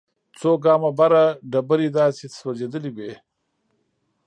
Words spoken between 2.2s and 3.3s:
سوځېدلې وې.